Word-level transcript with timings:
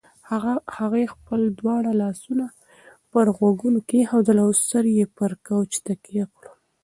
هغې 0.77 1.03
خپل 1.13 1.41
دواړه 1.59 1.91
لاسونه 2.01 2.45
پر 3.11 3.25
غوږونو 3.37 3.79
کېښودل 3.89 4.37
او 4.45 4.49
سر 4.67 4.83
یې 4.97 5.05
پر 5.17 5.31
کوچ 5.47 5.71
تکیه 5.85 6.25
کړ. 6.35 6.45